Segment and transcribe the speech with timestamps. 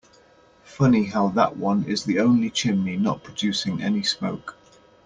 [0.63, 4.57] Funny how that one is the only chimney not producing any smoke.